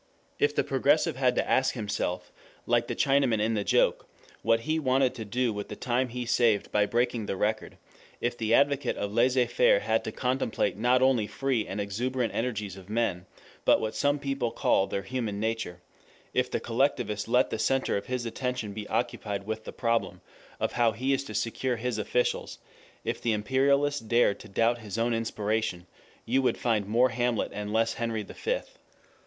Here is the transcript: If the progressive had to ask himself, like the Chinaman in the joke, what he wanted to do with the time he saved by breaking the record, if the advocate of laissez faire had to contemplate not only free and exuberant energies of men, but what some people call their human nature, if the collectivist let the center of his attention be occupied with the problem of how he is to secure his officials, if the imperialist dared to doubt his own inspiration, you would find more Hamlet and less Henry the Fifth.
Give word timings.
If 0.39 0.55
the 0.55 0.63
progressive 0.63 1.15
had 1.15 1.35
to 1.35 1.47
ask 1.47 1.75
himself, 1.75 2.31
like 2.65 2.87
the 2.87 2.95
Chinaman 2.95 3.39
in 3.39 3.53
the 3.53 3.63
joke, 3.63 4.07
what 4.41 4.61
he 4.61 4.79
wanted 4.79 5.13
to 5.13 5.25
do 5.25 5.53
with 5.53 5.67
the 5.69 5.75
time 5.75 6.09
he 6.09 6.25
saved 6.25 6.71
by 6.71 6.87
breaking 6.87 7.27
the 7.27 7.35
record, 7.35 7.77
if 8.19 8.35
the 8.35 8.51
advocate 8.51 8.97
of 8.97 9.13
laissez 9.13 9.45
faire 9.45 9.81
had 9.81 10.03
to 10.05 10.11
contemplate 10.11 10.75
not 10.75 11.03
only 11.03 11.27
free 11.27 11.67
and 11.67 11.79
exuberant 11.79 12.33
energies 12.33 12.75
of 12.77 12.89
men, 12.89 13.27
but 13.63 13.79
what 13.79 13.93
some 13.93 14.17
people 14.17 14.49
call 14.49 14.87
their 14.87 15.03
human 15.03 15.39
nature, 15.39 15.83
if 16.33 16.49
the 16.49 16.59
collectivist 16.59 17.27
let 17.27 17.51
the 17.51 17.59
center 17.59 17.95
of 17.95 18.07
his 18.07 18.25
attention 18.25 18.73
be 18.73 18.87
occupied 18.87 19.45
with 19.45 19.65
the 19.65 19.71
problem 19.71 20.21
of 20.59 20.71
how 20.71 20.93
he 20.93 21.13
is 21.13 21.23
to 21.25 21.35
secure 21.35 21.75
his 21.75 21.99
officials, 21.99 22.57
if 23.05 23.21
the 23.21 23.33
imperialist 23.33 24.07
dared 24.07 24.39
to 24.39 24.49
doubt 24.49 24.79
his 24.79 24.97
own 24.97 25.13
inspiration, 25.13 25.85
you 26.25 26.41
would 26.41 26.57
find 26.57 26.87
more 26.87 27.09
Hamlet 27.09 27.51
and 27.53 27.71
less 27.71 27.93
Henry 27.93 28.23
the 28.23 28.33
Fifth. 28.33 28.79